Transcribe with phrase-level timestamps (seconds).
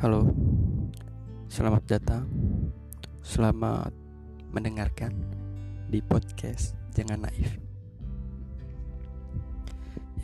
[0.00, 0.32] Halo,
[1.52, 2.24] selamat datang,
[3.20, 3.92] selamat
[4.48, 5.12] mendengarkan
[5.92, 7.60] di podcast Jangan Naif.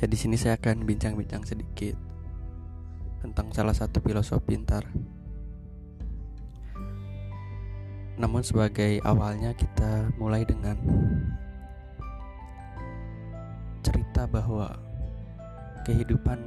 [0.01, 2.01] Ya di sini saya akan bincang-bincang sedikit
[3.21, 4.89] tentang salah satu filosof pintar.
[8.17, 10.81] Namun sebagai awalnya kita mulai dengan
[13.85, 14.86] cerita bahwa
[15.87, 16.43] kehidupan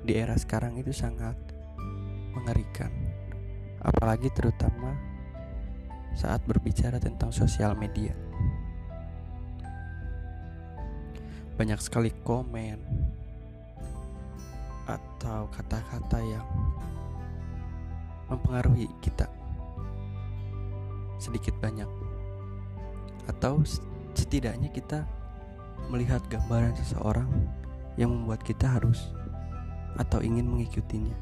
[0.00, 1.36] di era sekarang itu sangat
[2.32, 2.88] mengerikan,
[3.84, 4.96] apalagi terutama
[6.16, 8.16] saat berbicara tentang sosial media.
[11.60, 12.80] Banyak sekali komen
[14.88, 16.48] atau kata-kata yang
[18.32, 19.28] mempengaruhi kita
[21.20, 21.90] sedikit banyak,
[23.28, 23.60] atau
[24.16, 25.04] setidaknya kita
[25.92, 27.28] melihat gambaran seseorang
[27.98, 29.10] yang membuat kita harus
[29.98, 31.18] atau ingin mengikutinya.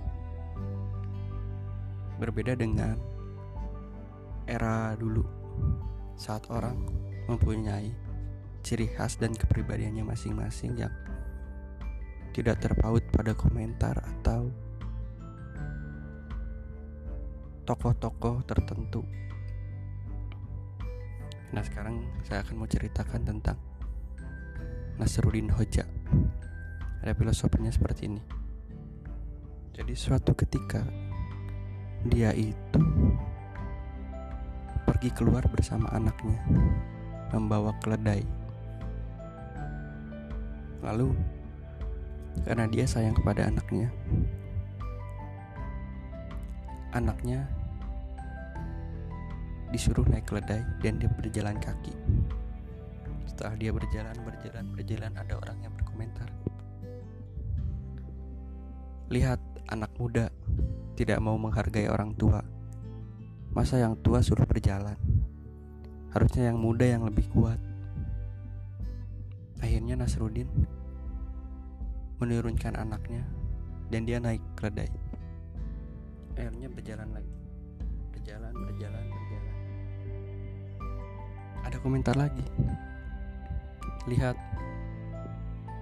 [2.20, 3.00] Berbeda dengan
[4.44, 5.24] era dulu
[6.20, 6.76] saat orang
[7.26, 7.90] mempunyai
[8.60, 10.92] ciri khas dan kepribadiannya masing-masing yang
[12.36, 14.52] tidak terpaut pada komentar atau
[17.64, 19.02] tokoh-tokoh tertentu.
[21.56, 23.58] Nah, sekarang saya akan mau ceritakan tentang
[25.00, 25.88] Nasruddin Hoja.
[27.06, 28.18] Ada filosofinya seperti ini.
[29.78, 30.82] Jadi suatu ketika
[32.02, 32.82] dia itu
[34.82, 36.42] pergi keluar bersama anaknya
[37.30, 38.26] membawa keledai.
[40.82, 41.14] Lalu
[42.42, 43.86] karena dia sayang kepada anaknya
[46.90, 47.46] anaknya
[49.70, 51.94] disuruh naik keledai dan dia berjalan kaki.
[53.30, 56.26] Setelah dia berjalan berjalan berjalan ada orang yang berkomentar
[59.06, 59.38] lihat
[59.70, 60.34] anak muda
[60.98, 62.42] tidak mau menghargai orang tua.
[63.54, 64.98] Masa yang tua suruh berjalan?
[66.10, 67.60] Harusnya yang muda yang lebih kuat.
[69.62, 70.48] Akhirnya Nasruddin
[72.18, 73.22] menurunkan anaknya
[73.92, 74.90] dan dia naik keledai.
[76.36, 77.34] Akhirnya berjalan lagi.
[78.12, 79.56] Berjalan, berjalan, berjalan.
[81.62, 82.44] Ada komentar lagi.
[84.10, 84.36] Lihat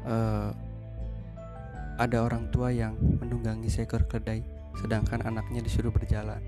[0.07, 0.51] uh,
[1.95, 4.43] ada orang tua yang menunggangi seekor keledai
[4.79, 6.43] sedangkan anaknya disuruh berjalan.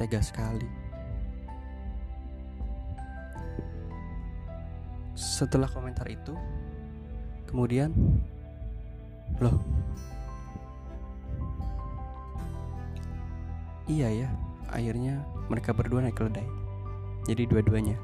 [0.00, 0.68] Tega sekali.
[5.16, 6.36] Setelah komentar itu,
[7.48, 7.92] kemudian,
[9.40, 9.56] loh,
[13.88, 14.28] iya ya,
[14.68, 16.44] akhirnya mereka berdua naik keledai.
[17.24, 17.96] Jadi dua-duanya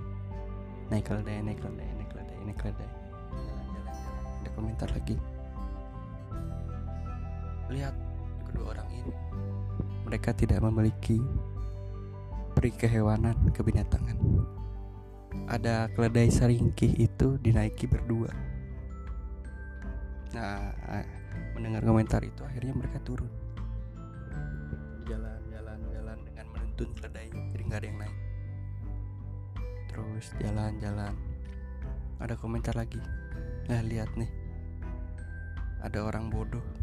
[0.88, 2.90] naik keledai, naik keledai, naik keledai, naik keledai.
[4.44, 5.31] Ada komentar lagi.
[7.72, 7.96] Lihat
[8.52, 9.14] kedua orang ini.
[10.04, 11.16] Mereka tidak memiliki
[12.52, 14.20] peri kehewanan, kebinatangan.
[15.48, 18.28] Ada keledai seringkih itu dinaiki berdua.
[20.36, 20.68] Nah,
[21.56, 23.32] mendengar komentar itu akhirnya mereka turun.
[25.08, 28.18] Jalan, jalan, jalan dengan menuntun keledai, jadi nggak ada yang naik.
[29.88, 31.14] Terus jalan, jalan.
[32.20, 33.00] Ada komentar lagi.
[33.72, 34.28] Nah, lihat nih.
[35.80, 36.81] Ada orang bodoh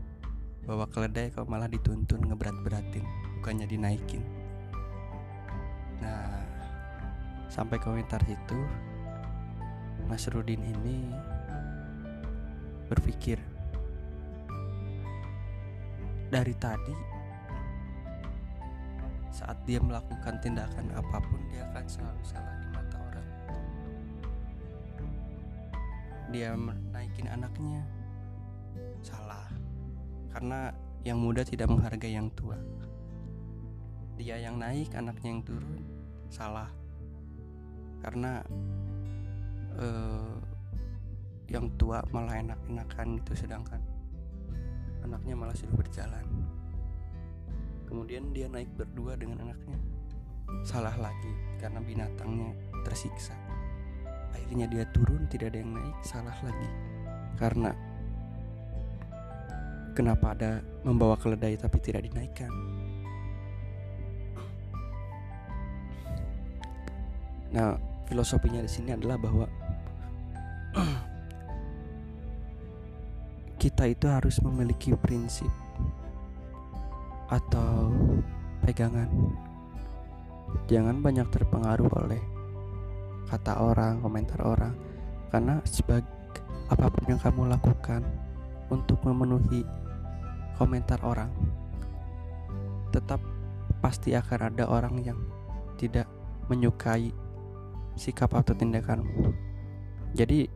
[0.63, 3.03] bawa keledai kok malah dituntun ngeberat-beratin
[3.39, 4.23] bukannya dinaikin.
[6.03, 6.43] Nah
[7.47, 8.59] sampai komentar itu
[10.07, 11.11] Mas Rudin ini
[12.89, 13.37] berpikir
[16.29, 16.95] dari tadi
[19.29, 23.29] saat dia melakukan tindakan apa pun dia akan selalu salah di mata orang.
[26.29, 27.81] Dia menaikin anaknya.
[28.99, 29.38] Salah
[30.33, 30.73] karena
[31.03, 32.59] yang muda tidak menghargai yang tua.
[34.19, 35.79] Dia yang naik, anaknya yang turun,
[36.27, 36.67] salah.
[38.03, 38.43] Karena
[39.79, 40.37] uh,
[41.49, 43.81] yang tua malah enak-enakan itu sedangkan
[45.03, 46.25] anaknya malah sudah berjalan.
[47.89, 49.79] Kemudian dia naik berdua dengan anaknya.
[50.61, 52.53] Salah lagi karena binatangnya
[52.85, 53.33] tersiksa.
[54.29, 56.69] Akhirnya dia turun tidak ada yang naik, salah lagi.
[57.41, 57.73] Karena
[59.97, 62.51] Kenapa ada membawa keledai tapi tidak dinaikkan?
[67.49, 67.73] Nah,
[68.05, 69.45] filosofinya di sini adalah bahwa
[73.61, 75.49] kita itu harus memiliki prinsip
[77.29, 77.89] atau
[78.65, 79.09] pegangan.
[80.69, 82.21] Jangan banyak terpengaruh oleh
[83.29, 84.73] kata orang, komentar orang,
[85.29, 86.09] karena sebagai
[86.69, 88.01] apa pun yang kamu lakukan
[88.69, 89.65] untuk memenuhi
[90.57, 91.29] komentar orang
[92.89, 93.21] tetap
[93.83, 95.19] pasti akan ada orang yang
[95.77, 96.09] tidak
[96.49, 97.13] menyukai
[97.93, 99.33] sikap atau tindakanmu
[100.13, 100.49] jadi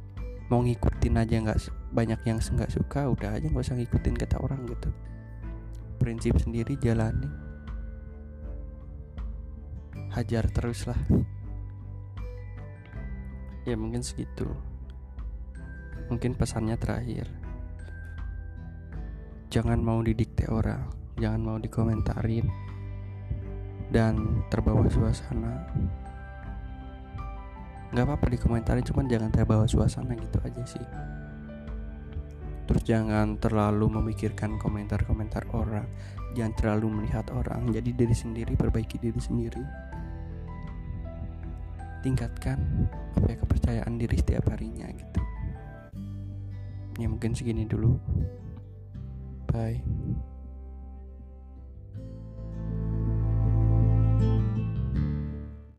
[0.50, 1.60] mau ngikutin aja nggak
[1.94, 4.90] banyak yang nggak suka udah aja nggak usah ngikutin kata orang gitu.
[6.02, 7.30] Prinsip sendiri jalani.
[10.14, 11.00] Hajar terus lah.
[13.64, 14.50] Ya mungkin segitu.
[16.12, 17.43] Mungkin pesannya terakhir
[19.54, 20.82] jangan mau didikte orang
[21.22, 22.50] jangan mau dikomentarin
[23.94, 25.70] dan terbawa suasana.
[27.94, 30.88] Nggak apa-apa dikomentarin cuman jangan terbawa suasana gitu aja sih.
[32.66, 35.86] Terus jangan terlalu memikirkan komentar-komentar orang.
[36.34, 37.70] Jangan terlalu melihat orang.
[37.70, 39.62] Jadi diri sendiri perbaiki diri sendiri.
[42.02, 42.58] Tingkatkan
[43.14, 45.22] apa ya kepercayaan diri setiap harinya gitu.
[46.98, 48.02] Ya mungkin segini dulu
[49.54, 49.82] bye